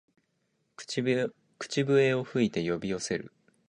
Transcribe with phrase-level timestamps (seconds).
[0.77, 3.31] 口笛を吹いて呼び寄せる